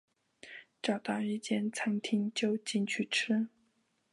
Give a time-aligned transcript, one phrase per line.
[0.81, 3.49] 找到一间餐厅就进去吃